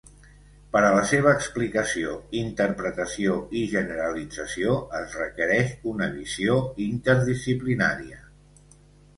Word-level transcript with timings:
Per 0.75 0.79
a 0.85 0.93
la 0.93 1.01
seva 1.09 1.33
explicació, 1.39 2.13
interpretació 2.39 3.35
i 3.61 3.63
generalització 3.75 4.73
es 5.01 5.13
requereix 5.21 5.77
una 5.93 6.09
visió 6.17 6.59
interdisciplinària. 6.89 8.23